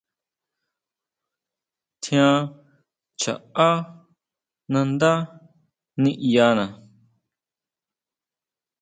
Tjián 2.01 2.37
chaʼá 3.21 3.69
nandá 4.71 5.11
niʼyana. 6.01 6.65